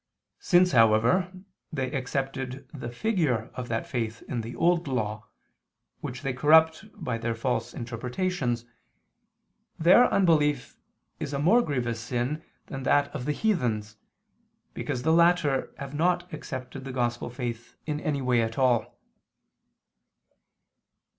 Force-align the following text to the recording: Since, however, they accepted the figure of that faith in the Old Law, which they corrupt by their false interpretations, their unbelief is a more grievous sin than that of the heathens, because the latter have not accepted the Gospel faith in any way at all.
Since, 0.39 0.71
however, 0.71 1.31
they 1.71 1.91
accepted 1.91 2.67
the 2.73 2.89
figure 2.89 3.51
of 3.53 3.67
that 3.67 3.85
faith 3.85 4.23
in 4.27 4.41
the 4.41 4.55
Old 4.55 4.87
Law, 4.87 5.27
which 5.99 6.23
they 6.23 6.33
corrupt 6.33 6.85
by 6.95 7.19
their 7.19 7.35
false 7.35 7.71
interpretations, 7.71 8.65
their 9.77 10.11
unbelief 10.11 10.75
is 11.19 11.33
a 11.33 11.39
more 11.39 11.61
grievous 11.61 11.99
sin 11.99 12.43
than 12.65 12.81
that 12.81 13.13
of 13.13 13.25
the 13.25 13.31
heathens, 13.31 13.97
because 14.73 15.03
the 15.03 15.13
latter 15.13 15.71
have 15.77 15.93
not 15.93 16.33
accepted 16.33 16.83
the 16.83 16.91
Gospel 16.91 17.29
faith 17.29 17.75
in 17.85 17.99
any 17.99 18.23
way 18.23 18.41
at 18.41 18.57
all. 18.57 18.97